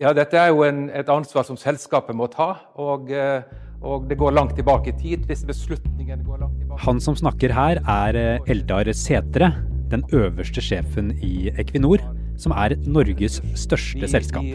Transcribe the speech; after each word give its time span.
Ja, 0.00 0.14
dette 0.16 0.38
er 0.40 0.48
jo 0.48 0.62
en, 0.64 0.86
et 0.96 1.10
ansvar 1.12 1.44
som 1.44 1.58
selskapet 1.60 2.16
må 2.16 2.24
ta. 2.32 2.54
Og, 2.80 3.10
eh, 3.12 3.42
og, 3.84 4.06
det 4.08 4.16
går 4.20 4.32
langt 4.32 4.54
tilbake 4.56 4.94
i 4.94 4.96
tid. 4.96 5.26
Disse 5.28 5.48
beslutningene 5.48 6.24
går 6.24 6.40
langt 6.40 6.56
tilbake. 6.56 6.80
Han 6.86 7.02
som 7.04 7.18
snakker 7.18 7.52
her, 7.52 7.82
er 7.84 8.16
eh, 8.16 8.48
Eldar 8.48 8.88
Setre, 8.96 9.52
den 9.92 10.06
øverste 10.16 10.64
sjefen 10.64 11.12
i 11.20 11.50
Equinor, 11.60 12.00
som 12.40 12.54
er 12.56 12.78
Norges 12.88 13.42
største 13.60 14.08
selskap. 14.08 14.46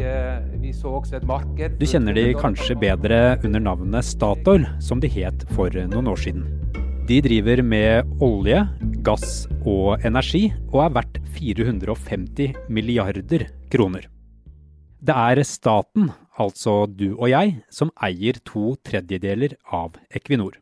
eh. 1.68 1.78
Du 1.78 1.86
kjenner 1.86 2.18
de 2.18 2.26
kanskje 2.40 2.80
bedre 2.82 3.38
under 3.46 3.62
navnet 3.68 4.08
Statoil, 4.08 4.66
som 4.82 5.04
de 5.04 5.14
het 5.14 5.46
for 5.54 5.70
noen 5.94 6.10
år 6.10 6.24
siden. 6.26 6.50
De 7.06 7.22
driver 7.22 7.62
med 7.62 8.18
olje, 8.26 8.64
gass 9.06 9.46
og 9.62 10.02
energi, 10.10 10.48
og 10.72 10.88
er 10.88 10.98
verdt 10.98 11.22
450 11.38 12.58
milliarder 12.74 13.46
kroner. 13.70 14.10
Det 15.06 15.14
er 15.14 15.38
staten, 15.46 16.08
altså 16.42 16.86
du 16.90 17.12
og 17.12 17.28
jeg, 17.30 17.60
som 17.70 17.92
eier 18.02 18.40
to 18.48 18.72
tredjedeler 18.88 19.54
av 19.70 20.00
Equinor. 20.10 20.56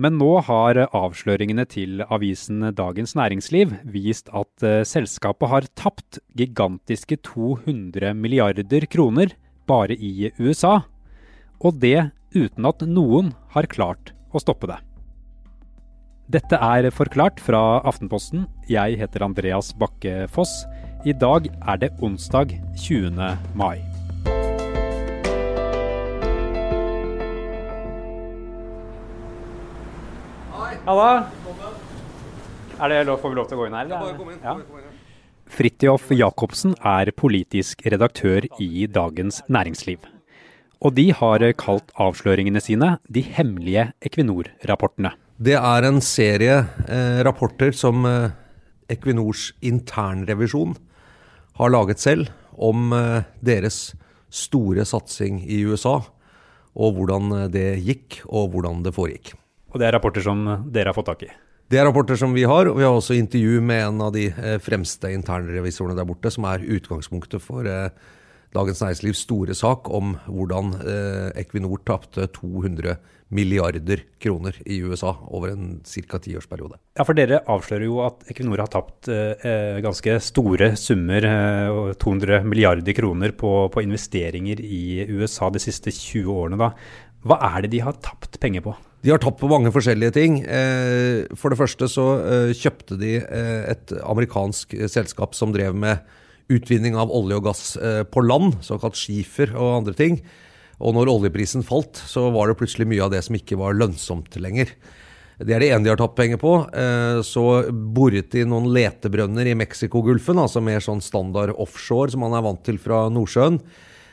Men 0.00 0.16
nå 0.20 0.30
har 0.46 0.78
avsløringene 0.86 1.66
til 1.68 2.00
avisen 2.04 2.70
Dagens 2.76 3.12
Næringsliv 3.18 3.74
vist 3.92 4.30
at 4.32 4.64
eh, 4.64 4.84
selskapet 4.88 5.50
har 5.52 5.68
tapt 5.76 6.20
gigantiske 6.36 7.18
200 7.26 8.14
milliarder 8.16 8.88
kroner 8.92 9.34
bare 9.68 9.96
i 9.96 10.30
USA, 10.38 10.78
og 11.60 11.80
det 11.82 12.12
uten 12.36 12.68
at 12.68 12.84
noen 12.88 13.34
har 13.56 13.68
klart 13.72 14.14
å 14.32 14.40
stoppe 14.40 14.70
det. 14.72 14.78
Dette 16.32 16.58
er 16.58 16.88
Forklart 16.90 17.38
fra 17.44 17.82
Aftenposten. 17.86 18.48
Jeg 18.72 18.96
heter 18.98 19.28
Andreas 19.28 19.74
Bakke 19.78 20.24
Foss. 20.32 20.64
I 21.06 21.12
dag 21.14 21.44
er 21.46 21.76
det 21.78 21.88
onsdag 22.02 22.50
20. 22.82 23.26
mai. 23.54 23.76
Halla! 30.88 31.28
Er 32.80 32.90
det 32.90 33.04
lov, 33.06 33.20
får 33.22 33.30
vi 33.30 33.38
lov 33.38 33.46
til 33.46 33.54
å 33.54 33.60
gå 33.60 33.68
inn 33.68 33.76
her? 33.78 33.86
eller? 33.86 34.32
Ja. 34.42 34.56
Fridtjof 35.46 36.10
Jacobsen 36.10 36.74
er 36.82 37.12
politisk 37.14 37.86
redaktør 37.86 38.48
i 38.58 38.88
Dagens 38.90 39.44
Næringsliv. 39.46 40.02
Og 40.82 40.96
de 40.98 41.12
har 41.20 41.44
kalt 41.54 41.94
avsløringene 42.02 42.64
sine 42.64 42.96
de 43.06 43.22
hemmelige 43.22 43.92
Equinor-rapportene. 44.02 45.14
Det 45.38 45.54
er 45.54 45.86
en 45.86 46.02
serie 46.02 46.58
eh, 46.90 47.22
rapporter 47.22 47.70
som 47.70 48.02
eh, 48.10 48.34
Equinors 48.90 49.52
internrevisjon 49.62 50.74
har 51.56 51.72
laget 51.72 52.02
selv 52.02 52.30
om 52.52 52.92
eh, 52.96 53.24
deres 53.44 53.94
store 54.32 54.84
satsing 54.88 55.42
i 55.44 55.62
USA, 55.68 55.98
og 56.76 56.94
hvordan 56.98 57.32
eh, 57.40 57.48
det 57.52 57.66
gikk, 57.84 58.20
og 58.28 58.52
hvordan 58.54 58.84
det 58.84 58.94
foregikk. 58.96 59.34
Og 59.72 59.80
det 59.80 59.88
er 59.88 59.96
rapporter 59.96 60.24
som 60.24 60.44
dere 60.72 60.92
har 60.92 60.96
fått 60.96 61.10
tak 61.10 61.26
i. 61.26 61.32
Det 61.66 61.80
er 61.80 61.88
rapporter 61.88 62.18
som 62.18 62.34
vi 62.36 62.44
har, 62.46 62.68
og 62.70 62.78
vi 62.78 62.84
har 62.86 62.94
også 62.94 63.16
intervju 63.18 63.58
med 63.64 63.82
en 63.88 64.04
av 64.06 64.12
de 64.14 64.28
eh, 64.30 64.58
fremste 64.62 65.10
internrevisorene 65.10 65.96
der 65.98 66.06
borte, 66.06 66.30
som 66.30 66.46
er 66.46 66.62
utgangspunktet 66.62 67.42
for 67.42 67.66
eh, 67.66 67.90
Dagens 68.54 68.80
Næringslivs 68.82 69.24
store 69.26 69.54
sak 69.58 69.90
om 69.92 70.14
hvordan 70.26 70.72
eh, 70.80 71.42
Equinor 71.42 71.82
tapte 71.86 72.28
200 72.36 72.96
milliarder 73.34 74.04
kroner 74.22 74.54
i 74.62 74.78
USA 74.86 75.10
over 75.34 75.50
en 75.50 75.80
ca. 75.82 76.20
tiårsperiode. 76.22 76.78
Ja, 76.94 77.02
for 77.02 77.18
dere 77.18 77.40
avslører 77.50 77.84
jo 77.88 77.98
at 78.06 78.22
Equinor 78.30 78.62
har 78.62 78.70
tapt 78.70 79.10
eh, 79.10 79.80
ganske 79.84 80.18
store 80.22 80.70
summer, 80.78 81.26
eh, 81.26 81.94
200 81.98 82.46
milliarder 82.46 82.94
kroner, 82.96 83.34
på, 83.36 83.52
på 83.72 83.82
investeringer 83.82 84.62
i 84.62 85.08
USA 85.10 85.50
de 85.50 85.62
siste 85.62 85.90
20 85.90 86.30
årene. 86.30 86.60
da. 86.60 86.70
Hva 87.26 87.40
er 87.50 87.64
det 87.64 87.72
de 87.74 87.82
har 87.82 87.98
tapt 88.04 88.38
penger 88.42 88.62
på? 88.62 88.76
De 89.02 89.12
har 89.12 89.20
tapt 89.22 89.40
på 89.42 89.50
mange 89.50 89.70
forskjellige 89.74 90.14
ting. 90.16 90.38
Eh, 90.42 91.26
For 91.38 91.52
det 91.52 91.58
første 91.60 91.88
så 91.90 92.06
eh, 92.22 92.52
kjøpte 92.56 92.98
de 93.00 93.16
eh, 93.22 93.66
et 93.72 93.92
amerikansk 94.02 94.74
eh, 94.74 94.88
selskap 94.90 95.34
som 95.38 95.54
drev 95.54 95.74
med 95.74 96.02
utvinning 96.52 96.94
av 96.98 97.10
olje 97.14 97.38
og 97.40 97.46
gass 97.48 97.62
eh, 97.76 98.02
på 98.06 98.22
land, 98.24 98.58
såkalt 98.64 98.98
skifer 98.98 99.54
og 99.56 99.80
andre 99.80 99.94
ting. 99.98 100.20
Og 100.78 100.92
når 100.94 101.08
oljeprisen 101.08 101.64
falt, 101.66 101.98
så 102.06 102.28
var 102.34 102.50
det 102.50 102.58
plutselig 102.60 102.86
mye 102.90 103.02
av 103.06 103.10
det 103.14 103.22
som 103.24 103.36
ikke 103.38 103.58
var 103.58 103.74
lønnsomt 103.78 104.36
lenger. 104.38 104.70
Det 105.36 105.52
er 105.52 105.60
det 105.60 105.70
ene 105.72 105.84
de 105.84 105.90
har 105.92 105.98
tatt 106.00 106.14
penger 106.16 106.38
på. 106.40 106.52
Eh, 106.72 107.22
Så 107.26 107.42
boret 107.72 108.30
de 108.32 108.44
noen 108.48 108.70
letebrønner 108.72 109.50
i 109.50 109.56
Mexicogolfen, 109.58 110.38
altså 110.40 110.62
mer 110.64 110.80
sånn 110.84 111.02
standard 111.04 111.52
offshore 111.56 112.12
som 112.12 112.22
man 112.24 112.36
er 112.36 112.44
vant 112.46 112.62
til 112.64 112.78
fra 112.80 113.06
Nordsjøen. 113.12 113.58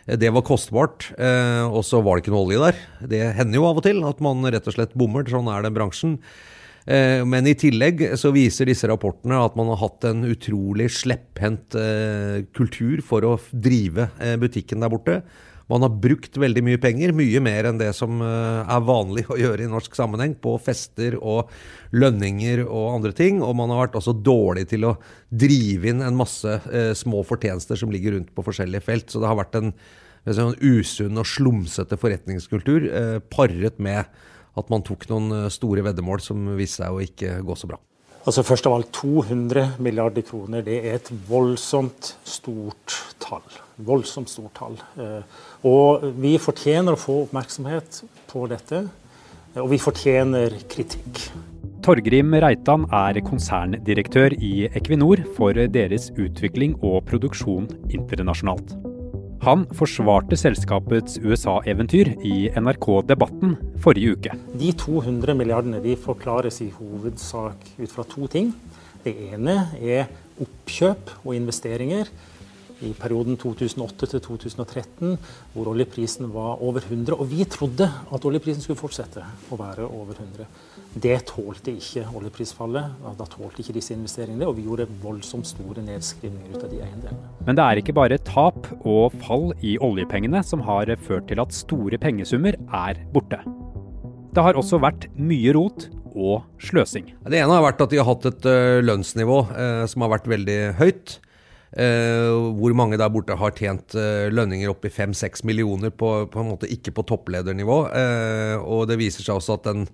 Eh, 0.08 0.18
Det 0.18 0.34
var 0.34 0.44
kostbart, 0.44 1.12
og 1.16 1.84
så 1.88 2.02
var 2.04 2.18
det 2.18 2.26
ikke 2.26 2.34
noe 2.36 2.48
olje 2.48 2.60
der. 2.60 2.82
Det 3.08 3.22
hender 3.38 3.56
jo 3.62 3.68
av 3.70 3.78
og 3.80 3.84
til 3.86 4.04
at 4.04 4.20
man 4.20 4.44
rett 4.44 4.68
og 4.68 4.76
slett 4.76 4.98
bommer, 5.00 5.24
sånn 5.24 5.48
er 5.48 5.64
den 5.64 5.76
bransjen. 5.78 6.18
Eh, 6.86 7.24
Men 7.26 7.48
i 7.48 7.56
tillegg 7.56 8.04
så 8.20 8.34
viser 8.36 8.68
disse 8.68 8.90
rapportene 8.92 9.40
at 9.40 9.56
man 9.60 9.72
har 9.72 9.82
hatt 9.86 10.04
en 10.10 10.26
utrolig 10.28 10.90
slepphendt 10.92 11.78
eh, 11.80 12.44
kultur 12.56 13.04
for 13.06 13.24
å 13.28 13.38
drive 13.52 14.10
eh, 14.20 14.36
butikken 14.40 14.84
der 14.84 14.92
borte. 14.92 15.22
Man 15.72 15.86
har 15.86 15.94
brukt 15.96 16.36
veldig 16.38 16.60
mye 16.68 16.80
penger, 16.84 17.14
mye 17.16 17.40
mer 17.42 17.70
enn 17.70 17.80
det 17.80 17.94
som 17.96 18.20
er 18.20 18.82
vanlig 18.84 19.24
å 19.32 19.38
gjøre 19.40 19.64
i 19.64 19.70
norsk 19.72 19.96
sammenheng, 19.96 20.34
på 20.44 20.58
fester 20.62 21.16
og 21.16 21.54
lønninger 21.96 22.66
og 22.66 22.98
andre 22.98 23.14
ting. 23.16 23.40
Og 23.42 23.56
man 23.58 23.72
har 23.72 23.86
vært 23.86 23.96
også 23.98 24.12
dårlig 24.28 24.68
til 24.74 24.84
å 24.90 24.98
drive 25.32 25.88
inn 25.90 26.04
en 26.04 26.20
masse 26.20 26.58
små 27.00 27.24
fortjenester 27.26 27.80
som 27.80 27.96
ligger 27.96 28.18
rundt 28.18 28.36
på 28.36 28.44
forskjellige 28.44 28.84
felt. 28.84 29.08
Så 29.08 29.24
det 29.24 29.32
har 29.32 29.40
vært 29.40 29.56
en, 29.58 29.72
en 30.28 30.54
usunn 30.60 31.24
og 31.24 31.32
slumsete 31.32 31.98
forretningskultur 32.04 32.92
paret 33.32 33.80
med 33.80 34.12
at 34.60 34.70
man 34.70 34.84
tok 34.86 35.08
noen 35.10 35.32
eh, 35.46 35.50
store 35.54 35.84
veddemål 35.86 36.22
som 36.22 36.46
viste 36.58 36.84
seg 36.84 36.94
å 36.94 37.02
ikke 37.04 37.40
gå 37.46 37.58
så 37.58 37.70
bra. 37.72 37.80
Altså 38.24 38.44
Først 38.48 38.68
av 38.70 38.78
alt 38.78 38.92
200 38.96 39.82
milliarder 39.84 40.24
kroner. 40.24 40.64
Det 40.64 40.78
er 40.80 40.94
et 40.96 41.10
voldsomt 41.28 42.14
stort 42.24 42.96
tall. 43.20 43.44
Voldsomt 43.84 44.32
stort 44.32 44.54
tall. 44.56 44.78
Eh, 44.98 45.42
Og 45.68 46.06
vi 46.20 46.38
fortjener 46.38 46.96
å 46.96 47.00
få 47.00 47.24
oppmerksomhet 47.26 48.04
på 48.32 48.48
dette. 48.48 48.88
eh, 49.56 49.62
Og 49.62 49.70
vi 49.72 49.78
fortjener 49.78 50.56
kritikk. 50.70 51.28
Torgrim 51.84 52.32
Reitan 52.40 52.86
er 52.94 53.20
konserndirektør 53.20 54.32
i 54.40 54.70
Equinor 54.72 55.26
for 55.36 55.52
deres 55.52 56.12
utvikling 56.16 56.78
og 56.82 57.04
produksjon 57.06 57.68
internasjonalt. 57.92 58.93
Han 59.44 59.66
forsvarte 59.76 60.38
selskapets 60.40 61.18
USA-eventyr 61.20 62.14
i 62.24 62.36
NRK 62.56 62.86
Debatten 63.10 63.58
forrige 63.84 64.14
uke. 64.16 64.36
De 64.56 64.70
200 64.80 65.36
milliardene 65.36 65.82
de 65.84 65.98
forklares 66.00 66.62
i 66.64 66.70
hovedsak 66.72 67.66
ut 67.76 67.92
fra 67.92 68.06
to 68.08 68.30
ting. 68.32 68.54
Det 69.04 69.12
ene 69.34 69.58
er 69.82 70.08
oppkjøp 70.40 71.12
og 71.26 71.36
investeringer 71.36 72.08
i 72.82 72.92
perioden 72.98 73.38
2008 73.40 74.10
til 74.14 74.22
2013, 74.26 75.18
hvor 75.54 75.70
oljeprisen 75.72 76.30
var 76.34 76.62
over 76.64 76.82
100. 76.82 77.16
Og 77.18 77.30
vi 77.32 77.46
trodde 77.46 77.88
at 77.88 78.26
oljeprisen 78.26 78.64
skulle 78.66 78.80
fortsette 78.80 79.24
å 79.54 79.60
være 79.60 79.86
over 79.88 80.18
100. 80.18 80.48
Det 81.04 81.16
tålte 81.30 81.74
ikke 81.74 82.06
oljeprisfallet. 82.18 83.00
Da 83.18 83.28
tålte 83.30 83.64
ikke 83.64 83.78
disse 83.78 83.96
investeringene, 83.96 84.48
og 84.50 84.58
vi 84.58 84.68
gjorde 84.68 84.90
voldsomt 85.04 85.50
store 85.50 85.86
nedskrivninger 85.86 86.54
ut 86.54 86.66
av 86.66 86.70
de 86.74 86.84
eiendelene. 86.84 87.34
Men 87.48 87.58
det 87.60 87.66
er 87.66 87.82
ikke 87.82 87.98
bare 87.98 88.22
tap 88.28 88.70
og 88.82 89.16
fall 89.24 89.52
i 89.66 89.78
oljepengene 89.82 90.44
som 90.46 90.64
har 90.68 90.92
ført 91.06 91.30
til 91.32 91.42
at 91.44 91.56
store 91.56 92.00
pengesummer 92.02 92.58
er 92.70 93.04
borte. 93.14 93.42
Det 94.34 94.42
har 94.42 94.58
også 94.58 94.80
vært 94.82 95.12
mye 95.14 95.54
rot 95.54 95.88
og 96.14 96.46
sløsing. 96.62 97.12
Det 97.26 97.40
ene 97.40 97.54
har 97.54 97.66
vært 97.66 97.82
at 97.84 97.92
de 97.92 98.00
har 98.00 98.08
hatt 98.08 98.26
et 98.30 98.48
eh, 98.50 98.80
lønnsnivå 98.86 99.38
eh, 99.50 99.84
som 99.90 100.06
har 100.06 100.14
vært 100.16 100.30
veldig 100.30 100.58
høyt. 100.80 101.18
Eh, 101.74 102.30
hvor 102.54 102.76
mange 102.78 103.00
der 103.02 103.10
borte 103.10 103.34
har 103.40 103.54
tjent 103.58 103.96
eh, 103.98 104.30
lønninger 104.30 104.70
opp 104.70 104.84
i 104.86 104.92
5-6 104.94 105.42
millioner 105.50 105.90
på, 105.90 106.10
på 106.30 106.42
en 106.42 106.52
måte 106.52 106.70
ikke 106.70 106.94
på 106.94 107.06
toppledernivå. 107.10 107.78
Eh, 107.98 108.58
og 108.62 108.86
det 108.92 109.00
viser 109.02 109.26
seg 109.26 109.40
også 109.40 109.60
at 109.60 109.70
den 109.72 109.88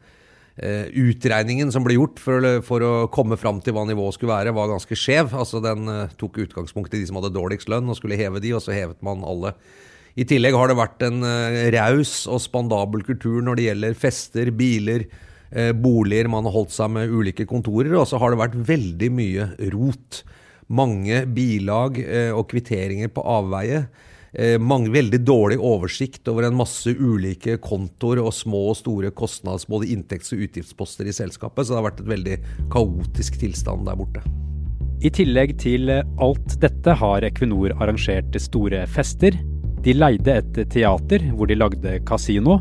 utregningen 0.60 1.70
som 1.72 1.86
ble 1.86 1.94
gjort 1.96 2.18
for, 2.20 2.44
for 2.68 2.84
å 2.84 2.96
komme 3.16 3.38
fram 3.40 3.62
til 3.64 3.72
hva 3.78 3.86
nivået 3.88 4.18
skulle 4.18 4.34
være, 4.34 4.52
var 4.52 4.68
ganske 4.68 4.92
skjev. 4.92 5.30
Altså 5.32 5.62
Den 5.64 5.88
tok 6.20 6.42
utgangspunkt 6.44 6.92
i 6.92 7.00
de 7.00 7.06
som 7.08 7.16
hadde 7.16 7.32
dårligst 7.32 7.72
lønn, 7.72 7.88
og 7.88 7.96
skulle 7.96 8.18
heve 8.20 8.42
de, 8.44 8.52
og 8.58 8.66
så 8.66 8.76
hevet 8.76 9.00
man 9.00 9.24
alle. 9.24 9.54
I 10.20 10.26
tillegg 10.28 10.58
har 10.60 10.68
det 10.68 10.76
vært 10.76 11.06
en 11.08 11.24
raus 11.78 12.26
og 12.28 12.44
spandabel 12.44 13.08
kultur 13.08 13.40
når 13.40 13.56
det 13.56 13.70
gjelder 13.70 13.96
fester, 14.02 14.52
biler, 14.52 15.08
boliger. 15.80 16.28
Man 16.28 16.50
har 16.50 16.58
holdt 16.58 16.76
seg 16.76 16.92
med 16.98 17.16
ulike 17.16 17.48
kontorer, 17.48 17.96
og 17.96 18.10
så 18.12 18.20
har 18.20 18.36
det 18.36 18.44
vært 18.44 18.60
veldig 18.74 19.12
mye 19.16 19.48
rot. 19.78 20.26
Mange 20.70 21.24
bilag 21.34 21.98
eh, 22.04 22.30
og 22.36 22.48
kvitteringer 22.52 23.10
på 23.14 23.24
avveie. 23.26 23.88
Eh, 24.34 24.60
mange, 24.62 24.92
veldig 24.94 25.20
dårlig 25.26 25.58
oversikt 25.58 26.28
over 26.30 26.46
en 26.46 26.58
masse 26.60 26.92
ulike 26.94 27.58
kontoer 27.64 28.22
og 28.22 28.34
små 28.38 28.68
og 28.70 28.78
store 28.78 29.10
kostnads, 29.10 29.66
både 29.70 29.90
inntekts- 29.90 30.36
og 30.36 30.46
utgiftsposter 30.46 31.10
i 31.10 31.16
selskapet. 31.16 31.66
Så 31.66 31.74
det 31.74 31.80
har 31.80 31.88
vært 31.90 32.04
et 32.04 32.14
veldig 32.14 32.38
kaotisk 32.74 33.40
tilstand 33.42 33.90
der 33.90 33.98
borte. 33.98 34.22
I 35.02 35.10
tillegg 35.16 35.56
til 35.62 35.90
alt 35.90 36.58
dette 36.60 36.94
har 37.02 37.24
Equinor 37.24 37.74
arrangert 37.80 38.36
store 38.42 38.86
fester, 38.92 39.38
De 39.80 39.94
leide 39.96 40.34
et 40.42 40.58
teater 40.68 41.24
hvor 41.32 41.48
de 41.48 41.56
lagde 41.56 41.94
kasino. 42.04 42.58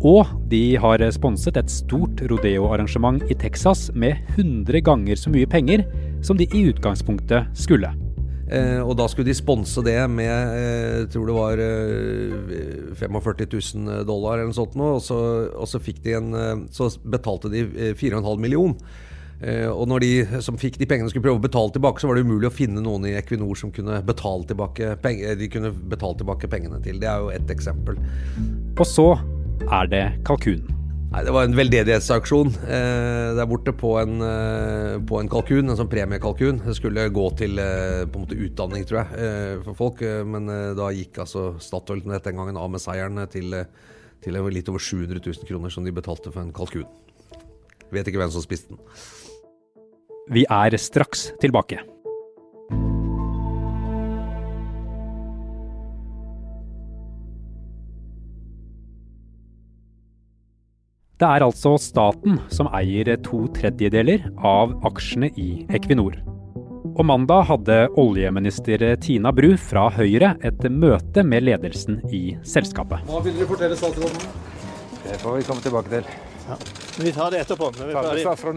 Og 0.00 0.28
de 0.48 0.76
har 0.80 1.02
sponset 1.12 1.58
et 1.60 1.72
stort 1.72 2.22
rodeo-arrangement 2.30 3.20
i 3.28 3.36
Texas 3.36 3.90
med 3.92 4.16
100 4.36 4.80
ganger 4.86 5.18
så 5.20 5.32
mye 5.32 5.48
penger 5.50 5.84
som 6.24 6.38
de 6.40 6.48
i 6.56 6.62
utgangspunktet 6.70 7.50
skulle. 7.56 7.92
Eh, 8.50 8.80
og 8.82 8.96
da 8.98 9.06
skulle 9.06 9.28
de 9.28 9.36
sponse 9.36 9.82
det 9.86 9.98
med 10.10 10.30
eh, 10.30 10.96
jeg 11.04 11.10
tror 11.12 11.28
det 11.28 11.36
var 11.36 11.60
eh, 11.62 12.96
45 12.98 13.44
000 13.46 14.08
dollar 14.08 14.40
eller 14.40 14.50
noe 14.50 14.56
sånt. 14.56 14.74
Nå, 14.78 14.96
og, 14.96 15.04
så, 15.04 15.20
og 15.54 15.70
så, 15.70 15.78
de 15.78 16.16
en, 16.18 16.34
eh, 16.34 16.66
så 16.74 16.90
betalte 17.04 17.52
de 17.52 17.62
4,5 17.94 18.18
eh, 18.18 18.34
million. 18.42 18.74
Eh, 19.40 19.68
og 19.70 19.86
når 19.88 20.02
de 20.02 20.40
som 20.44 20.58
fikk 20.60 20.80
de 20.80 20.88
pengene 20.90 21.12
skulle 21.12 21.28
prøve 21.28 21.38
å 21.38 21.46
betale 21.46 21.76
tilbake, 21.76 22.02
så 22.02 22.10
var 22.10 22.18
det 22.18 22.26
umulig 22.26 22.50
å 22.50 22.54
finne 22.54 22.82
noen 22.82 23.06
i 23.08 23.14
Equinor 23.20 23.54
som 23.56 23.70
kunne 23.72 24.00
betale 24.04 24.48
tilbake, 24.50 24.96
penger, 25.04 25.38
de 25.38 25.52
kunne 25.52 25.70
betale 25.92 26.18
tilbake 26.18 26.50
pengene 26.50 26.82
til. 26.84 26.98
Det 27.00 27.08
er 27.08 27.22
jo 27.22 27.30
ett 27.36 27.54
eksempel. 27.54 28.00
Og 28.74 28.88
så 28.88 29.12
er 29.68 29.90
det 29.90 30.04
kalkunen. 30.26 30.76
Nei, 31.10 31.24
Det 31.26 31.32
var 31.34 31.46
en 31.48 31.56
veldedighetsaksjon 31.58 32.52
eh, 32.70 33.32
der 33.34 33.46
borte 33.50 33.72
på 33.74 33.96
en, 33.98 34.20
eh, 34.22 34.98
på 35.02 35.18
en, 35.18 35.30
kalkun, 35.30 35.66
en 35.66 35.78
sånn 35.78 35.90
premiekalkun. 35.90 36.60
Det 36.62 36.76
skulle 36.78 37.08
gå 37.10 37.24
til 37.40 37.58
eh, 37.58 38.04
på 38.06 38.20
en 38.20 38.26
måte 38.28 38.38
utdanning, 38.38 38.86
tror 38.86 39.00
jeg, 39.00 39.18
eh, 39.18 39.54
for 39.66 39.78
folk. 39.80 40.04
Eh, 40.06 40.22
men 40.22 40.46
eh, 40.54 40.70
da 40.78 40.92
gikk 40.94 41.18
altså 41.26 41.48
Statoil 41.58 42.04
den 42.06 42.38
gangen 42.38 42.60
av 42.60 42.70
med 42.70 42.82
seieren 42.82 43.18
til, 43.32 43.58
til 44.22 44.38
litt 44.54 44.70
over 44.70 44.78
700 44.78 45.18
000 45.18 45.50
kroner 45.50 45.74
som 45.74 45.84
de 45.84 45.96
betalte 45.98 46.30
for 46.30 46.44
en 46.44 46.54
kalkun. 46.54 46.86
Vet 47.90 48.06
ikke 48.06 48.22
hvem 48.22 48.30
som 48.30 48.46
spiste 48.46 48.76
den. 48.76 48.84
Vi 50.30 50.46
er 50.46 50.78
straks 50.78 51.32
tilbake. 51.42 51.82
Det 61.20 61.28
er 61.28 61.42
altså 61.44 61.74
staten 61.76 62.38
som 62.48 62.70
eier 62.72 63.10
to 63.20 63.42
tredjedeler 63.52 64.22
av 64.40 64.70
aksjene 64.88 65.28
i 65.36 65.66
Equinor. 65.68 66.14
Og 66.94 67.02
mandag 67.04 67.44
hadde 67.50 67.76
oljeminister 68.00 68.80
Tina 69.04 69.28
Bru 69.36 69.50
fra 69.60 69.90
Høyre 69.92 70.32
et 70.40 70.64
møte 70.72 71.20
med 71.28 71.44
ledelsen 71.44 72.00
i 72.08 72.38
selskapet. 72.40 73.04
Hva 73.04 73.20
vil 73.26 73.36
dere 73.36 73.50
fortelle 73.52 73.76
statsråden? 73.76 74.32
Det 75.04 75.20
får 75.20 75.36
vi 75.36 75.44
komme 75.50 75.66
tilbake 75.66 75.92
til. 75.92 76.08
Ja. 76.48 76.56
Vi 77.00 77.12
tar 77.12 77.30
det 77.32 77.40
etterpå. 77.44 77.70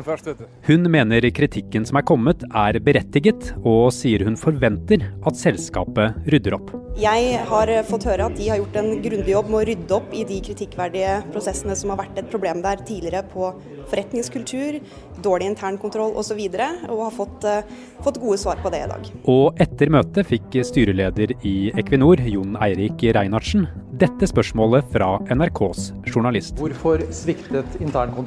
Først, 0.04 0.30
hun 0.68 0.90
mener 0.92 1.28
kritikken 1.36 1.86
som 1.88 2.00
er 2.00 2.06
kommet 2.08 2.44
er 2.50 2.80
berettiget, 2.84 3.54
og 3.64 3.92
sier 3.96 4.26
hun 4.28 4.36
forventer 4.40 5.06
at 5.24 5.40
selskapet 5.40 6.28
rydder 6.34 6.58
opp. 6.58 6.74
Jeg 7.00 7.40
har 7.50 7.72
fått 7.88 8.08
høre 8.10 8.28
at 8.30 8.36
de 8.38 8.50
har 8.52 8.60
gjort 8.60 8.76
en 8.82 8.92
grundig 9.04 9.32
jobb 9.34 9.48
med 9.50 9.60
å 9.62 9.66
rydde 9.70 9.96
opp 9.98 10.12
i 10.14 10.26
de 10.30 10.40
kritikkverdige 10.46 11.16
prosessene 11.34 11.78
som 11.80 11.94
har 11.94 12.04
vært 12.04 12.20
et 12.22 12.30
problem 12.30 12.62
der 12.66 12.84
tidligere 12.86 13.24
på 13.32 13.50
forretningskultur, 13.90 14.80
dårlig 15.24 15.50
internkontroll 15.54 16.14
osv., 16.20 16.40
og, 16.44 16.60
så 16.60 16.92
og 16.94 17.02
har 17.04 17.16
fått, 17.16 17.48
uh, 17.48 17.88
fått, 18.04 18.20
gode 18.22 18.38
svar 18.42 18.62
på 18.64 18.72
det 18.74 18.84
i 18.86 18.90
dag. 18.92 19.10
Og 19.32 19.62
etter 19.64 19.92
møtet 19.94 20.30
fikk 20.30 20.60
styreleder 20.68 21.36
i 21.48 21.56
Equinor, 21.80 22.22
Jon 22.30 22.58
Eirik 22.64 23.04
Reinhardsen, 23.16 23.68
dette 24.00 24.28
spørsmålet 24.30 24.88
fra 24.94 25.16
NRKs 25.34 25.92
journalist. 26.10 26.58
Hvorfor 26.62 27.04
sviktet 27.14 27.78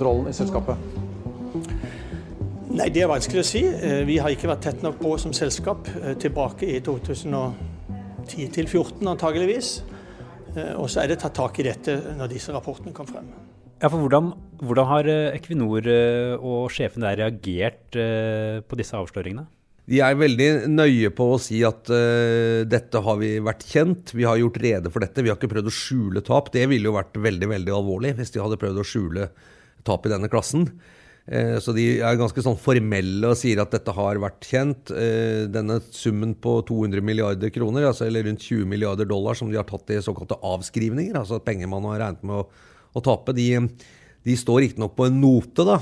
internkontrollen 0.07 0.31
i 0.31 0.33
selskapet? 0.33 0.77
Nei, 2.77 2.91
Det 2.91 3.03
er 3.03 3.09
vanskelig 3.09 3.41
å 3.41 3.45
si. 3.47 3.65
Eh, 3.65 4.05
vi 4.05 4.19
har 4.19 4.31
ikke 4.31 4.49
vært 4.51 4.63
tett 4.63 4.83
nok 4.83 4.99
på 5.01 5.19
som 5.19 5.33
selskap 5.33 5.89
eh, 6.03 6.15
tilbake 6.15 6.67
i 6.67 6.81
2010-2014 6.81 9.09
antageligvis. 9.09 9.83
Eh, 10.57 10.75
og 10.77 10.91
så 10.91 11.01
er 11.03 11.07
det 11.09 11.19
tatt 11.23 11.35
tak 11.35 11.59
i 11.61 11.63
dette 11.67 12.03
når 12.19 12.29
disse 12.35 12.53
rapportene 12.53 12.93
kom 12.95 13.07
frem. 13.09 13.25
Ja, 13.81 13.89
for 13.89 13.99
hvordan, 14.01 14.33
hvordan 14.63 14.87
har 14.89 15.05
Equinor 15.37 15.83
og 16.41 16.71
sjefen 16.73 17.03
der 17.05 17.17
reagert 17.21 17.91
på 17.93 18.77
disse 18.79 18.97
avsløringene? 18.97 19.47
De 19.87 20.01
er 20.01 20.15
veldig 20.19 20.67
nøye 20.73 21.11
på 21.15 21.35
å 21.35 21.39
si 21.39 21.63
at 21.63 21.91
uh, 21.93 22.65
dette 22.67 22.99
har 23.05 23.17
vi 23.21 23.39
vært 23.39 23.63
kjent, 23.69 24.15
vi 24.17 24.25
har 24.27 24.37
gjort 24.41 24.59
rede 24.65 24.91
for 24.91 25.01
dette. 25.05 25.23
Vi 25.23 25.29
har 25.31 25.37
ikke 25.37 25.53
prøvd 25.53 25.69
å 25.69 25.77
skjule 25.77 26.21
tap. 26.27 26.51
Det 26.57 26.67
ville 26.73 26.89
jo 26.89 26.97
vært 26.97 27.17
veldig 27.21 27.49
veldig 27.53 27.73
alvorlig 27.77 28.17
hvis 28.19 28.33
de 28.35 28.43
hadde 28.43 28.59
prøvd 28.59 28.79
å 28.83 28.89
skjule 28.89 29.25
tap 29.29 29.56
i 29.87 30.13
denne 30.13 30.31
klassen. 30.33 30.69
Uh, 31.27 31.57
så 31.63 31.75
de 31.75 31.87
er 31.99 32.19
ganske 32.19 32.43
sånn 32.45 32.59
formelle 32.61 33.33
og 33.33 33.39
sier 33.39 33.59
at 33.63 33.73
dette 33.75 33.95
har 33.95 34.21
vært 34.23 34.47
kjent. 34.47 34.93
Uh, 34.95 35.47
denne 35.51 35.81
summen 35.91 36.37
på 36.39 36.59
200 36.69 37.05
milliarder 37.07 37.53
kroner, 37.55 37.89
altså, 37.91 38.07
eller 38.07 38.27
rundt 38.29 38.47
20 38.47 38.67
milliarder 38.71 39.09
dollar 39.11 39.39
som 39.39 39.51
de 39.51 39.59
har 39.59 39.69
tatt 39.69 39.95
i 39.95 40.03
såkalte 40.05 40.39
avskrivninger, 40.47 41.17
altså 41.19 41.43
penger 41.43 41.71
man 41.71 41.87
har 41.91 42.03
regnet 42.05 42.27
med 42.27 42.43
å, 42.43 42.67
å 42.97 43.05
tape, 43.05 43.37
de 43.37 43.53
de 44.27 44.35
står 44.35 44.65
riktignok 44.65 44.97
på 44.99 45.05
en 45.07 45.21
note, 45.23 45.63
da, 45.63 45.77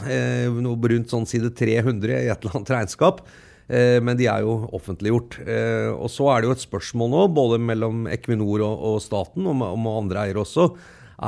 rundt 0.52 1.08
sånn 1.08 1.24
side 1.24 1.54
300 1.56 2.10
i 2.12 2.26
et 2.28 2.42
eller 2.44 2.58
annet 2.58 2.72
regnskap. 2.74 3.22
Eh, 3.68 3.96
men 4.04 4.18
de 4.18 4.26
er 4.28 4.44
jo 4.44 4.56
offentliggjort. 4.76 5.38
Eh, 5.46 5.90
og 5.92 6.10
så 6.12 6.28
er 6.30 6.42
det 6.42 6.50
jo 6.50 6.56
et 6.56 6.64
spørsmål 6.66 7.12
nå, 7.12 7.22
både 7.36 7.60
mellom 7.62 8.04
Equinor 8.12 8.64
og, 8.66 8.98
staten, 9.04 9.46
og 9.48 9.56
med 9.56 9.88
andre 9.94 10.26
eiere 10.26 10.42
også, 10.44 10.68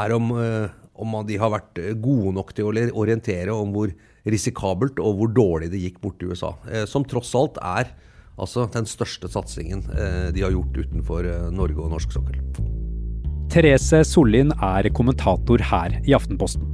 er 0.02 0.16
om, 0.16 0.34
eh, 0.42 0.68
om 0.96 1.16
de 1.28 1.38
har 1.40 1.52
vært 1.52 1.80
gode 2.02 2.34
nok 2.36 2.52
til 2.56 2.68
å 2.68 2.86
orientere 2.96 3.54
om 3.54 3.72
hvor 3.74 3.92
risikabelt 4.26 4.98
og 5.02 5.20
hvor 5.20 5.32
dårlig 5.34 5.70
det 5.72 5.82
gikk 5.84 6.00
borti 6.02 6.28
USA. 6.28 6.54
Som 6.88 7.06
tross 7.08 7.34
alt 7.38 7.60
er 7.62 7.92
altså 8.36 8.66
den 8.72 8.88
største 8.88 9.30
satsingen 9.32 9.84
de 10.34 10.42
har 10.44 10.54
gjort 10.54 10.76
utenfor 10.76 11.28
Norge 11.54 11.84
og 11.84 11.92
norsk 11.94 12.16
sokkel. 12.16 12.40
Therese 13.52 14.02
Sollien 14.04 14.50
er 14.58 14.90
kommentator 14.96 15.62
her 15.70 16.00
i 16.02 16.16
Aftenposten. 16.16 16.66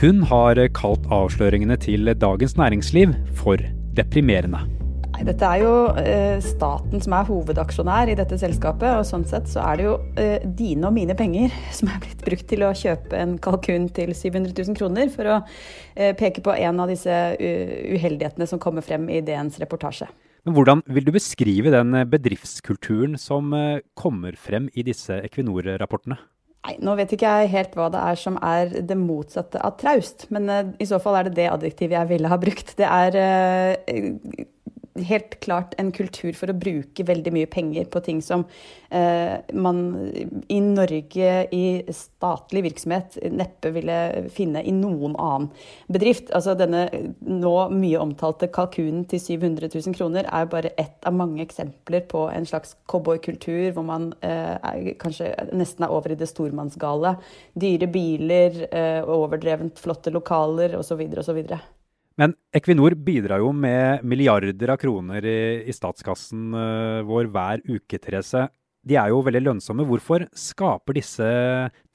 Hun 0.00 0.24
har 0.28 0.58
kalt 0.76 1.04
avsløringene 1.12 1.76
til 1.80 2.08
Dagens 2.20 2.56
Næringsliv 2.58 3.14
for 3.38 3.60
deprimerende. 3.96 4.75
Nei, 5.16 5.24
dette 5.24 5.48
er 5.48 5.62
jo 5.62 5.70
eh, 5.96 6.42
staten 6.44 7.00
som 7.00 7.14
er 7.16 7.24
hovedaksjonær 7.24 8.10
i 8.12 8.16
dette 8.18 8.36
selskapet. 8.36 8.98
Og 8.98 9.06
sånn 9.08 9.22
sett 9.24 9.48
så 9.48 9.62
er 9.64 9.78
det 9.78 9.86
jo 9.86 9.94
eh, 10.20 10.42
dine 10.58 10.90
og 10.90 10.92
mine 10.92 11.14
penger 11.16 11.54
som 11.78 11.88
er 11.88 12.02
blitt 12.02 12.20
brukt 12.26 12.44
til 12.50 12.66
å 12.66 12.74
kjøpe 12.76 13.16
en 13.16 13.38
kalkun 13.40 13.86
til 13.96 14.12
700 14.12 14.52
000 14.52 14.76
kroner, 14.76 15.08
for 15.14 15.30
å 15.32 15.38
eh, 15.40 16.12
peke 16.18 16.42
på 16.44 16.52
en 16.52 16.82
av 16.84 16.92
disse 16.92 17.14
uheldighetene 17.40 18.44
som 18.50 18.60
kommer 18.60 18.84
frem 18.84 19.08
i 19.08 19.22
DNs 19.24 19.56
reportasje. 19.62 20.10
Men 20.44 20.54
Hvordan 20.58 20.82
vil 20.92 21.06
du 21.08 21.14
beskrive 21.14 21.72
den 21.72 21.96
bedriftskulturen 22.12 23.16
som 23.18 23.54
kommer 23.98 24.36
frem 24.38 24.68
i 24.76 24.84
disse 24.86 25.16
Equinor-rapportene? 25.24 26.18
Nei, 26.66 26.74
Nå 26.84 26.92
vet 26.98 27.14
ikke 27.16 27.32
jeg 27.40 27.54
helt 27.54 27.78
hva 27.78 27.88
det 27.94 28.02
er 28.04 28.20
som 28.20 28.36
er 28.44 28.76
det 28.84 28.98
motsatte 29.00 29.64
av 29.64 29.78
traust, 29.80 30.28
men 30.34 30.76
i 30.76 30.86
så 30.86 31.00
fall 31.02 31.18
er 31.18 31.30
det 31.30 31.38
det 31.40 31.48
adjektivet 31.54 31.96
jeg 31.96 32.10
ville 32.12 32.30
ha 32.30 32.38
brukt. 32.42 32.76
Det 32.78 32.86
er 32.86 33.18
helt 35.04 35.38
klart 35.40 35.74
en 35.78 35.92
kultur 35.92 36.32
for 36.36 36.50
å 36.50 36.56
bruke 36.56 37.04
veldig 37.06 37.32
mye 37.34 37.48
penger 37.50 37.88
på 37.92 38.00
ting 38.04 38.22
som 38.24 38.44
eh, 38.90 39.36
man 39.52 39.80
i 40.48 40.60
Norge 40.64 41.32
i 41.54 41.64
statlig 41.94 42.64
virksomhet 42.68 43.18
neppe 43.32 43.72
ville 43.74 43.98
finne 44.34 44.62
i 44.64 44.74
noen 44.74 45.16
annen 45.20 45.50
bedrift. 45.92 46.32
Altså 46.36 46.56
denne 46.58 46.86
nå 47.20 47.54
mye 47.74 48.00
omtalte 48.02 48.50
kalkunen 48.52 49.04
til 49.10 49.22
700 49.22 49.70
000 49.74 49.96
kroner 49.96 50.28
er 50.30 50.50
bare 50.50 50.74
ett 50.80 51.06
av 51.06 51.16
mange 51.16 51.44
eksempler 51.44 52.06
på 52.10 52.26
en 52.32 52.48
slags 52.48 52.76
cowboykultur 52.90 53.72
hvor 53.76 53.86
man 53.86 54.10
eh, 54.20 54.56
er, 54.56 54.92
kanskje 55.00 55.32
nesten 55.56 55.86
er 55.86 55.94
over 55.94 56.14
i 56.14 56.18
det 56.18 56.30
stormannsgale. 56.30 57.16
Dyre 57.54 57.90
biler, 57.92 58.66
eh, 58.70 59.00
overdrevent 59.16 59.80
flotte 59.82 60.12
lokaler 60.14 60.78
osv. 60.78 61.02
osv. 61.20 61.42
Men 62.16 62.32
Equinor 62.56 62.96
bidrar 62.96 63.42
jo 63.42 63.50
med 63.52 64.04
milliarder 64.08 64.72
av 64.72 64.80
kroner 64.80 65.24
i, 65.28 65.40
i 65.68 65.74
statskassen 65.76 66.48
uh, 66.56 67.04
vår 67.04 67.28
hver 67.32 67.64
uke, 67.68 68.00
Therese. 68.00 68.46
De 68.86 68.96
er 68.96 69.10
jo 69.12 69.20
veldig 69.26 69.42
lønnsomme. 69.42 69.84
Hvorfor 69.84 70.24
skaper 70.36 70.96
disse 70.96 71.28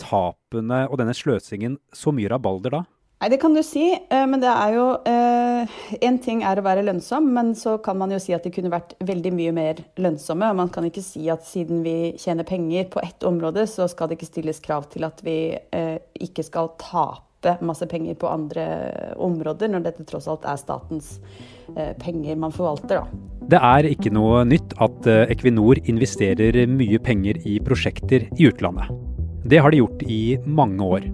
tapene 0.01 0.83
og 0.89 0.99
denne 1.01 1.15
sløsingen 1.17 1.79
så 1.95 2.13
mye 2.13 2.29
rabalder 2.29 2.77
da? 2.77 2.83
Nei, 3.21 3.29
Det 3.29 3.37
kan 3.37 3.53
du 3.53 3.61
si, 3.63 3.91
eh, 3.93 4.25
men 4.25 4.41
det 4.41 4.49
er 4.49 4.73
jo 4.73 4.85
Én 5.05 5.67
eh, 6.01 6.21
ting 6.23 6.41
er 6.43 6.57
å 6.57 6.65
være 6.65 6.83
lønnsom, 6.87 7.27
men 7.33 7.53
så 7.53 7.77
kan 7.77 7.97
man 7.97 8.11
jo 8.11 8.19
si 8.19 8.33
at 8.33 8.43
de 8.43 8.49
kunne 8.49 8.73
vært 8.73 8.95
veldig 8.99 9.33
mye 9.37 9.51
mer 9.53 9.83
lønnsomme. 9.97 10.49
og 10.49 10.55
Man 10.55 10.69
kan 10.69 10.83
ikke 10.89 11.03
si 11.05 11.29
at 11.29 11.45
siden 11.45 11.83
vi 11.83 12.13
tjener 12.17 12.43
penger 12.43 12.89
på 12.89 12.99
ett 13.03 13.21
område, 13.23 13.67
så 13.67 13.87
skal 13.87 14.09
det 14.09 14.17
ikke 14.17 14.31
stilles 14.31 14.59
krav 14.59 14.89
til 14.89 15.05
at 15.05 15.21
vi 15.21 15.53
ikke 16.19 16.43
skal 16.43 16.73
tape 16.81 17.57
masse 17.61 17.85
penger 17.85 18.15
på 18.15 18.29
andre 18.29 18.65
områder, 19.17 19.69
når 19.69 19.85
dette 19.85 20.05
tross 20.09 20.27
alt 20.29 20.45
er 20.45 20.57
statens 20.57 21.19
eh, 21.75 21.93
penger 22.01 22.37
man 22.41 22.53
forvalter. 22.53 23.01
Da. 23.01 23.27
Det 23.51 23.61
er 23.61 23.89
ikke 23.89 24.13
noe 24.13 24.43
nytt 24.47 24.75
at 24.81 25.09
eh, 25.09 25.25
Equinor 25.33 25.81
investerer 25.85 26.63
mye 26.69 27.01
penger 27.03 27.41
i 27.45 27.59
prosjekter 27.63 28.29
i 28.37 28.49
utlandet. 28.49 28.89
Det 29.45 29.61
har 29.61 29.73
de 29.73 29.81
gjort 29.81 30.05
i 30.05 30.37
mange 30.45 30.85
år. 30.85 31.09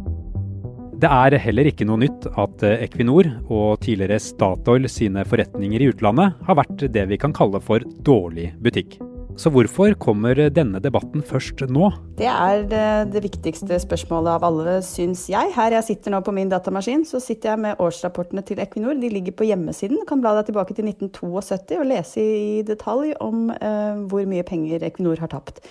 Det 0.98 1.10
er 1.13 1.36
heller 1.38 1.68
ikke 1.70 1.86
noe 1.86 2.01
nytt 2.01 2.24
at 2.42 2.63
eh, 2.66 2.80
Equinor 2.88 3.27
og 3.54 3.84
tidligere 3.84 4.18
Statoil 4.18 4.88
sine 4.89 5.22
forretninger 5.30 5.84
i 5.84 5.92
utlandet 5.92 6.39
har 6.48 6.58
vært 6.58 6.88
det 6.89 7.04
vi 7.12 7.20
kan 7.22 7.36
kalle 7.38 7.62
for 7.62 7.86
dårlig 8.08 8.48
butikk. 8.66 8.96
Så 9.38 9.51
hvorfor 9.54 9.94
kommer 10.01 10.39
denne 10.50 10.82
debatten 10.82 11.22
først 11.22 11.62
nå? 11.70 11.92
Det 12.18 12.25
er 12.25 12.63
det, 12.72 12.88
det, 13.13 13.22
viktigste 13.27 13.77
spørsmålet 13.84 14.39
av 14.39 14.48
alle, 14.48 14.80
syns 14.82 15.27
jeg. 15.30 15.51
Her 15.54 15.75
jeg 15.77 15.86
sitter 15.92 16.16
nå 16.16 16.24
på 16.25 16.34
min 16.34 16.50
datamaskin, 16.50 17.06
så 17.06 17.22
sitter 17.22 17.51
jeg 17.51 17.63
med 17.68 17.84
årsrapportene 17.86 18.42
til 18.48 18.63
Equinor. 18.66 18.98
De 18.98 19.13
ligger 19.13 19.38
på 19.38 19.46
hjemmesiden. 19.51 20.01
Kan 20.10 20.25
bla 20.25 20.34
deg 20.39 20.50
tilbake 20.50 20.74
til 20.74 20.89
1972 20.89 21.77
og 21.77 21.88
lese 21.94 22.25
i 22.25 22.66
detalj 22.66 23.13
om 23.22 23.51
eh, 23.54 24.01
hvor 24.10 24.25
mye 24.34 24.50
penger 24.50 24.89
Equinor 24.89 25.22
har 25.22 25.30
tapt 25.36 25.62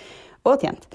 og 0.46 0.62
tjent. 0.62 0.86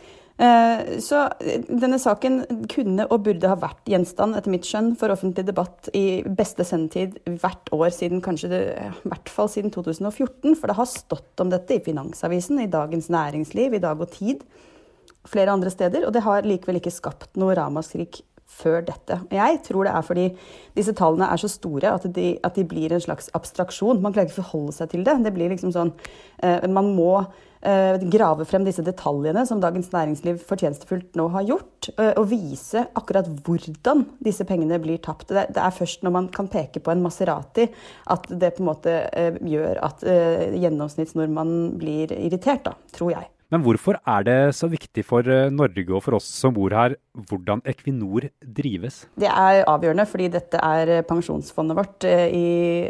Eh, 0.42 1.00
så 1.00 1.28
eh, 1.40 1.62
denne 1.70 2.00
saken 2.02 2.40
kunne 2.72 3.06
og 3.14 3.28
burde 3.28 3.50
ha 3.50 3.58
vært 3.62 3.90
gjenstand, 3.92 4.34
etter 4.38 4.54
mitt 4.54 4.66
skjønn, 4.66 4.96
for 4.98 5.14
offentlig 5.14 5.46
debatt 5.46 5.92
i 5.98 6.24
beste 6.26 6.66
sendetid 6.66 7.20
hvert 7.28 7.70
år 7.76 7.92
siden 7.94 8.24
kanskje 8.26 8.50
det, 8.50 8.62
i 8.74 9.12
hvert 9.12 9.30
fall 9.30 9.52
siden 9.54 9.74
2014. 9.74 10.56
For 10.56 10.72
det 10.72 10.80
har 10.80 10.90
stått 10.90 11.44
om 11.44 11.54
dette 11.54 11.78
i 11.78 11.84
Finansavisen, 11.86 12.64
i 12.64 12.72
Dagens 12.72 13.12
Næringsliv, 13.14 13.78
i 13.78 13.84
Dag 13.84 14.02
og 14.02 14.10
Tid, 14.16 14.42
flere 15.30 15.54
andre 15.54 15.70
steder. 15.74 16.08
Og 16.08 16.16
det 16.16 16.26
har 16.26 16.48
likevel 16.48 16.82
ikke 16.82 16.96
skapt 16.96 17.38
noe 17.38 17.54
ramaskrik 17.58 18.24
før 18.52 18.84
dette. 18.88 19.20
Jeg 19.34 19.62
tror 19.68 19.88
det 19.88 19.94
er 19.94 20.06
fordi 20.06 20.26
disse 20.78 20.96
tallene 20.98 21.30
er 21.32 21.42
så 21.42 21.50
store 21.52 21.94
at 21.96 22.08
de, 22.16 22.34
at 22.44 22.58
de 22.58 22.66
blir 22.68 22.94
en 22.94 23.04
slags 23.04 23.32
abstraksjon. 23.38 24.02
Man 24.04 24.16
klarer 24.16 24.30
ikke 24.30 24.42
forholde 24.42 24.76
seg 24.76 24.92
til 24.92 25.08
det. 25.08 25.18
Det 25.26 25.34
blir 25.36 25.54
liksom 25.54 25.74
sånn 25.76 25.94
uh, 25.96 26.68
Man 26.72 26.92
må 26.98 27.10
uh, 27.22 28.06
grave 28.14 28.46
frem 28.50 28.66
disse 28.68 28.86
detaljene 28.86 29.46
som 29.50 29.62
Dagens 29.64 29.92
Næringsliv 29.94 30.42
fortjenestefullt 30.48 31.20
nå 31.20 31.28
har 31.36 31.48
gjort, 31.50 31.92
uh, 31.98 32.14
og 32.14 32.30
vise 32.32 32.86
akkurat 33.00 33.30
hvordan 33.46 34.06
disse 34.24 34.48
pengene 34.48 34.80
blir 34.84 35.02
tapt. 35.04 35.30
Det, 35.32 35.50
det, 35.56 35.62
er 35.64 35.78
først 35.78 36.06
når 36.06 36.18
man 36.20 36.32
kan 36.34 36.52
peke 36.52 36.84
på 36.84 36.94
en 36.94 37.04
Maserati 37.04 37.68
at 38.14 38.32
det 38.32 38.56
på 38.56 38.64
en 38.64 38.72
måte 38.72 38.98
gjør 39.48 39.80
at 39.86 40.04
gjennomsnittsnordmannen 40.04 41.78
blir 41.82 42.12
irritert, 42.16 42.66
da, 42.68 42.76
tror 42.96 43.16
jeg. 43.16 43.30
Men 43.52 43.66
hvorfor 43.66 43.98
er 44.08 44.24
det 44.24 44.38
så 44.56 44.70
viktig 44.72 45.04
for 45.04 45.28
eh, 45.28 45.50
Norge 45.52 45.84
og 45.92 46.06
for 46.06 46.16
oss 46.16 46.28
som 46.32 46.54
bor 46.56 46.72
her, 46.72 46.96
hvordan 47.28 47.60
Equinor 47.68 48.30
drives? 48.40 49.02
Det 49.20 49.28
er 49.28 49.66
avgjørende, 49.68 50.06
fordi 50.08 50.30
dette 50.32 50.62
er 50.64 50.92
eh, 50.96 51.02
pensjonsfondet 51.08 51.76
vårt. 51.76 52.08
Eh, 52.08 52.32
I, 52.32 52.46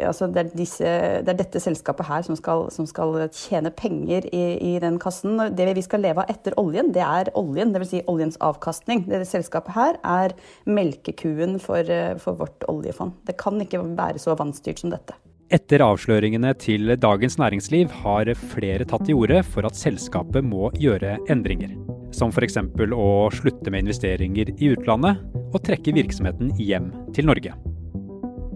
altså 0.06 0.28
det, 0.30 0.44
er 0.44 0.52
disse, 0.54 0.92
det, 1.26 1.32
er 1.32 1.40
dette 1.40 1.62
selskapet 1.62 2.06
her 2.06 2.22
som 2.28 2.38
skal, 2.38 2.68
som 2.74 2.86
skal 2.86 3.24
tjene 3.34 3.74
penger 3.74 4.28
i, 4.30 4.44
i, 4.62 4.76
den 4.82 5.00
kassen. 5.02 5.34
Det 5.50 5.66
vi 5.74 5.82
skal 5.82 6.06
leve 6.06 6.22
av 6.22 6.30
etter 6.30 6.54
oljen, 6.62 6.94
det 6.94 7.02
er 7.08 7.32
oljen, 7.38 7.74
dvs. 7.74 7.90
Si 7.92 8.04
oljens 8.08 8.38
avkastning. 8.40 9.02
Det 9.10 9.24
selskapet 9.28 9.74
her 9.74 9.98
er 10.06 10.36
melkekuen 10.70 11.58
for, 11.60 11.90
for 12.22 12.38
vårt 12.38 12.70
oljefond. 12.70 13.18
Det 13.26 13.34
kan 13.40 13.58
ikke 13.60 13.82
være 13.98 14.22
så 14.22 14.38
vannstyrt 14.38 14.80
som 14.84 14.94
dette. 14.94 15.18
Etter 15.52 15.82
avsløringene 15.84 16.54
til 16.56 16.94
Dagens 16.96 17.34
Næringsliv 17.36 17.90
har 18.00 18.30
flere 18.54 18.86
tatt 18.88 19.02
til 19.04 19.18
orde 19.20 19.42
for 19.44 19.66
at 19.68 19.76
selskapet 19.76 20.46
må 20.48 20.70
gjøre 20.80 21.18
endringer. 21.32 21.74
Som 22.16 22.32
f.eks. 22.32 22.56
å 22.56 23.08
slutte 23.36 23.68
med 23.68 23.84
investeringer 23.84 24.48
i 24.56 24.70
utlandet 24.72 25.20
og 25.52 25.58
trekke 25.66 25.92
virksomheten 25.92 26.54
hjem 26.56 26.88
til 27.12 27.28
Norge. 27.28 27.52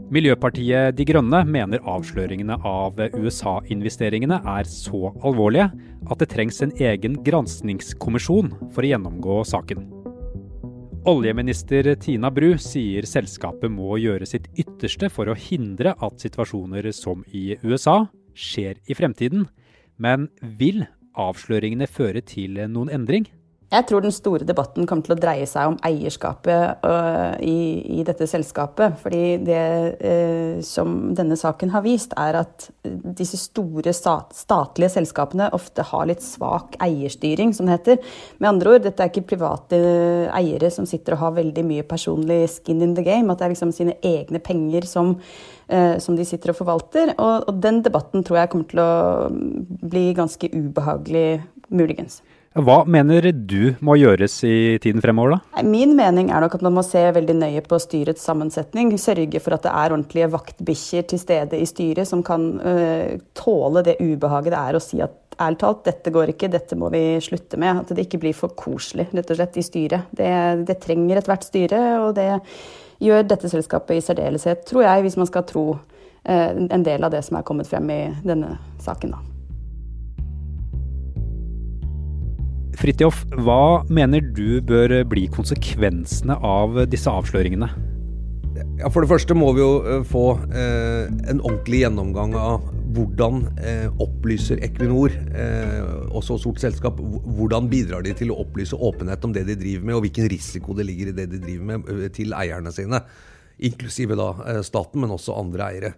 Miljøpartiet 0.08 0.96
De 0.96 1.04
Grønne 1.04 1.42
mener 1.44 1.84
avsløringene 1.84 2.56
av 2.64 2.96
USA-investeringene 3.12 4.40
er 4.54 4.70
så 4.70 5.10
alvorlige 5.20 5.68
at 6.06 6.22
det 6.22 6.30
trengs 6.32 6.62
en 6.64 6.72
egen 6.80 7.20
granskningskommisjon 7.26 8.54
for 8.70 8.86
å 8.86 8.92
gjennomgå 8.94 9.42
saken. 9.52 9.84
Oljeminister 11.06 11.86
Tina 12.02 12.32
Bru 12.34 12.56
sier 12.58 13.06
selskapet 13.06 13.70
må 13.70 13.94
gjøre 14.02 14.26
sitt 14.26 14.48
ytterste 14.58 15.06
for 15.06 15.30
å 15.30 15.36
hindre 15.38 15.92
at 16.02 16.18
situasjoner 16.18 16.88
som 16.90 17.20
i 17.30 17.52
USA 17.62 18.08
skjer 18.34 18.80
i 18.90 18.96
fremtiden. 18.98 19.44
Men 20.02 20.26
vil 20.58 20.82
avsløringene 21.14 21.86
føre 21.86 22.24
til 22.26 22.58
noen 22.72 22.90
endring? 22.90 23.28
Jeg 23.66 23.82
tror 23.88 24.04
den 24.04 24.14
store 24.14 24.46
debatten 24.46 24.86
kommer 24.86 25.02
til 25.08 25.16
å 25.16 25.18
dreie 25.18 25.46
seg 25.50 25.72
om 25.72 25.76
eierskapet 25.84 26.84
uh, 26.86 27.34
i, 27.42 27.82
i, 27.98 28.04
dette 28.06 28.28
selskapet. 28.30 28.94
Fordi 29.02 29.22
det 29.42 29.62
eh, 29.98 30.60
som 30.62 30.92
denne 31.18 31.34
saken 31.38 31.72
har 31.74 31.82
vist, 31.82 32.14
er 32.14 32.38
at 32.44 32.68
disse 32.86 33.40
store 33.40 33.90
stat, 33.96 34.30
statlige 34.38 34.92
selskapene 34.94 35.48
ofte 35.56 35.82
har 35.88 36.06
litt 36.06 36.22
svak 36.22 36.78
eierstyring, 36.86 37.50
som 37.56 37.66
det 37.66 37.80
heter. 37.80 38.14
Med 38.38 38.52
andre 38.52 38.76
ord, 38.76 38.86
dette 38.86 39.02
er 39.02 39.10
ikke 39.10 39.26
private 39.34 39.82
eiere 40.38 40.70
som 40.70 40.86
sitter 40.86 41.16
og 41.16 41.24
har 41.24 41.36
veldig 41.40 41.66
mye 41.66 41.88
personlig 41.90 42.44
skin 42.54 42.86
in 42.86 42.94
the 42.94 43.02
game. 43.06 43.26
At 43.32 43.42
det 43.42 43.48
er 43.48 43.54
liksom 43.56 43.74
sine 43.74 43.98
egne 44.06 44.38
penger 44.46 44.86
som, 44.86 45.16
eh, 45.66 45.98
som 45.98 46.14
de 46.14 46.28
sitter 46.28 46.54
og 46.54 46.60
forvalter. 46.62 47.16
Og, 47.18 47.50
og 47.50 47.60
den 47.66 47.82
debatten 47.82 48.22
tror 48.22 48.44
jeg 48.44 48.54
kommer 48.54 48.70
til 48.70 48.86
å 48.86 48.90
bli 49.90 50.06
ganske 50.14 50.54
ubehagelig, 50.54 51.28
muligens. 51.66 52.22
Hva 52.56 52.78
mener 52.88 53.26
du 53.36 53.74
må 53.84 53.98
gjøres 54.00 54.38
i 54.48 54.78
tiden 54.80 55.02
fremover, 55.04 55.34
da? 55.36 55.64
Min 55.66 55.92
mening 55.98 56.30
er 56.32 56.40
nok 56.40 56.54
at 56.56 56.64
man 56.64 56.72
må 56.78 56.84
se 56.86 57.02
veldig 57.12 57.34
nøye 57.36 57.62
på 57.66 57.76
styrets 57.82 58.24
sammensetning. 58.24 58.94
Sørge 59.00 59.42
for 59.44 59.58
at 59.58 59.66
det 59.66 59.74
er 59.74 59.92
ordentlige 59.92 60.30
vaktbikkjer 60.32 61.04
til 61.10 61.20
stede 61.20 61.60
i 61.60 61.68
styret 61.68 62.08
som 62.08 62.24
kan 62.24 62.48
øh, 62.56 63.18
tåle 63.36 63.84
det 63.84 63.98
ubehaget 64.00 64.54
det 64.54 64.62
er 64.62 64.78
å 64.78 64.82
si 64.82 65.02
at 65.04 65.36
ærlig 65.36 65.60
talt, 65.60 65.84
dette 65.84 66.14
går 66.14 66.32
ikke, 66.32 66.48
dette 66.48 66.80
må 66.80 66.88
vi 66.94 67.04
slutte 67.20 67.60
med. 67.60 67.82
At 67.82 67.92
det 67.92 68.06
ikke 68.06 68.22
blir 68.24 68.36
for 68.36 68.56
koselig 68.56 69.10
rett 69.12 69.34
og 69.34 69.40
slett 69.40 69.60
i 69.60 69.66
styret. 69.66 70.08
Det, 70.16 70.32
det 70.64 70.80
trenger 70.80 71.20
ethvert 71.20 71.44
styre, 71.44 71.84
og 72.06 72.16
det 72.16 72.30
gjør 73.04 73.28
dette 73.28 73.52
selskapet 73.52 74.00
i 74.00 74.04
særdeleshet, 74.08 74.64
tror 74.64 74.86
jeg, 74.88 75.04
hvis 75.04 75.20
man 75.20 75.28
skal 75.28 75.44
tro 75.44 75.68
uh, 75.76 76.50
en 76.56 76.88
del 76.88 77.04
av 77.04 77.12
det 77.12 77.20
som 77.28 77.36
er 77.36 77.44
kommet 77.44 77.68
frem 77.68 77.92
i 77.92 78.02
denne 78.24 78.56
saken. 78.80 79.12
da. 79.12 79.35
Fridtjof, 82.76 83.22
hva 83.40 83.84
mener 83.88 84.20
du 84.36 84.60
bør 84.60 84.98
bli 85.08 85.26
konsekvensene 85.32 86.36
av 86.44 86.82
disse 86.92 87.08
avsløringene? 87.08 87.70
Ja, 88.76 88.90
For 88.92 89.00
det 89.00 89.08
første 89.08 89.36
må 89.36 89.48
vi 89.56 89.62
jo 89.62 89.70
eh, 89.80 90.02
få 90.04 90.24
eh, 90.50 91.06
en 91.28 91.40
ordentlig 91.40 91.82
gjennomgang 91.82 92.34
av 92.36 92.66
hvordan 92.96 93.46
eh, 93.60 93.86
opplyser 94.02 94.60
Equinor, 94.64 95.12
eh, 95.12 95.80
også 96.16 96.38
stort 96.40 96.60
selskap, 96.60 97.00
hvordan 97.00 97.70
bidrar 97.72 98.04
de 98.04 98.12
til 98.16 98.32
å 98.32 98.38
opplyse 98.44 98.76
åpenhet 98.76 99.24
om 99.24 99.32
det 99.36 99.46
de 99.48 99.56
driver 99.60 99.88
med, 99.88 99.96
og 99.96 100.04
hvilken 100.06 100.28
risiko 100.32 100.76
det 100.76 100.86
ligger 100.88 101.12
i 101.12 101.16
det 101.16 101.26
de 101.32 101.40
driver 101.42 101.70
med, 101.72 101.90
eh, 101.92 102.12
til 102.16 102.36
eierne 102.36 102.72
sine. 102.76 103.00
Inklusive 103.68 104.20
da 104.20 104.30
eh, 104.44 104.62
staten, 104.68 105.00
men 105.04 105.16
også 105.16 105.36
andre 105.40 105.70
eiere. 105.70 105.94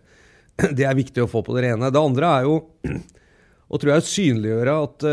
Det 0.79 0.87
er 0.87 0.99
viktig 0.99 1.23
å 1.23 1.31
få 1.31 1.43
på 1.47 1.55
det 1.55 1.69
rene. 1.69 1.91
Det 1.95 2.03
andre 2.03 2.33
er 2.39 2.49
jo 2.49 2.57
å 3.73 3.79
tror 3.79 3.95
jeg 3.97 4.11
synliggjøre 4.11 4.79
at 4.87 5.11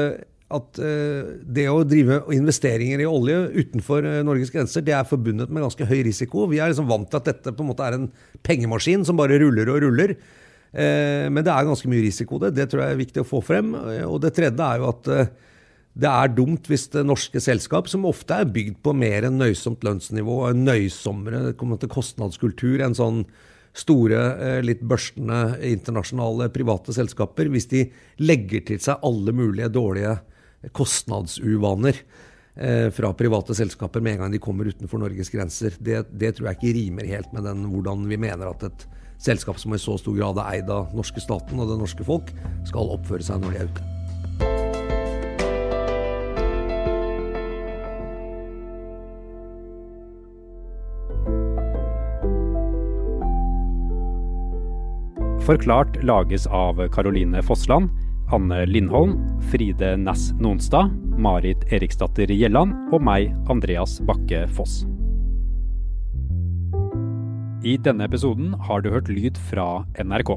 at 0.53 0.77
uh, 0.77 1.35
det 1.41 1.65
å 1.71 1.79
drive 1.87 2.19
investeringer 2.35 3.01
i 3.01 3.09
olje 3.09 3.37
utenfor 3.55 4.05
uh, 4.05 4.21
Norges 4.27 4.53
grenser 4.53 4.85
det 4.85 4.93
er 4.93 5.07
forbundet 5.09 5.49
med 5.49 5.65
ganske 5.65 5.87
høy 5.89 6.03
risiko. 6.05 6.45
Vi 6.51 6.59
er 6.61 6.69
liksom 6.69 6.89
vant 6.89 7.09
til 7.09 7.21
at 7.21 7.31
dette 7.31 7.53
på 7.55 7.65
en 7.65 7.71
måte 7.71 7.87
er 7.87 7.97
en 7.97 8.11
pengemaskin 8.45 9.05
som 9.07 9.17
bare 9.17 9.39
ruller 9.41 9.71
og 9.73 9.81
ruller. 9.87 10.13
Uh, 10.75 11.25
men 11.31 11.41
det 11.41 11.49
er 11.49 11.65
ganske 11.65 11.89
mye 11.89 12.05
risiko 12.05 12.37
det. 12.43 12.53
Det 12.59 12.69
tror 12.69 12.85
jeg 12.85 12.93
er 12.93 13.01
viktig 13.01 13.23
å 13.23 13.29
få 13.29 13.41
frem. 13.45 13.73
og 14.05 14.21
det 14.21 14.35
tredje 14.37 14.69
er 14.69 14.83
jo 14.83 14.91
at 14.91 15.11
det 15.95 16.11
er 16.11 16.31
dumt 16.35 16.67
hvis 16.67 16.89
det 16.91 17.05
norske 17.07 17.39
selskap, 17.39 17.87
som 17.87 18.07
ofte 18.07 18.35
er 18.35 18.51
bygd 18.51 18.81
på 18.83 18.91
mer 18.97 19.25
enn 19.27 19.39
nøysomt 19.39 19.83
lønnsnivå, 19.87 20.41
en 20.49 20.65
nøysommere 20.67 21.53
kostnadskultur, 21.55 22.83
enn 22.83 22.97
sånn 22.97 23.23
store, 23.75 24.19
eh, 24.39 24.61
litt 24.63 24.83
børstende 24.83 25.57
internasjonale 25.63 26.49
private 26.51 26.95
selskaper, 26.95 27.47
hvis 27.51 27.69
de 27.71 27.85
legger 28.23 28.65
til 28.67 28.79
seg 28.83 29.03
alle 29.07 29.35
mulige 29.35 29.71
dårlige 29.71 30.17
kostnadsuvaner 30.74 32.00
eh, 32.55 32.89
fra 32.95 33.13
private 33.13 33.55
selskaper 33.57 34.03
med 34.03 34.15
en 34.15 34.25
gang 34.25 34.36
de 34.36 34.41
kommer 34.43 34.69
utenfor 34.72 35.01
Norges 35.01 35.31
grenser, 35.34 35.77
det, 35.79 36.05
det 36.12 36.36
tror 36.38 36.51
jeg 36.51 36.60
ikke 36.60 36.75
rimer 36.79 37.10
helt 37.10 37.34
med 37.36 37.48
den, 37.48 37.65
hvordan 37.72 38.07
vi 38.10 38.22
mener 38.22 38.51
at 38.51 38.69
et 38.69 38.88
selskap 39.22 39.60
som 39.62 39.74
i 39.74 39.81
så 39.81 39.98
stor 40.00 40.15
grad 40.17 40.39
er 40.41 40.57
eid 40.57 40.72
av 40.72 40.95
norske 40.95 41.24
staten 41.24 41.60
og 41.60 41.72
det 41.72 41.79
norske 41.81 42.07
folk, 42.07 42.34
skal 42.67 42.95
oppføre 42.98 43.25
seg 43.25 43.43
når 43.43 43.55
de 43.55 43.62
er 43.62 43.69
ute. 43.72 43.91
Forklart 55.45 56.00
lages 56.01 56.48
av 56.50 56.79
Caroline 56.89 57.38
Fossland, 57.45 57.91
Anne 58.36 58.65
Lindholm, 58.68 59.15
Fride 59.48 59.94
Næss 59.96 60.34
Nonstad, 60.44 60.92
Marit 61.15 61.62
Eriksdatter 61.72 62.27
Gjelland 62.27 62.74
og 62.92 63.04
meg, 63.08 63.30
Andreas 63.48 64.01
Bakke 64.04 64.42
Foss. 64.51 64.82
I 67.63 67.77
denne 67.80 68.10
episoden 68.10 68.51
har 68.68 68.84
du 68.84 68.92
hørt 68.92 69.08
lyd 69.08 69.39
fra 69.48 69.86
NRK. 69.96 70.36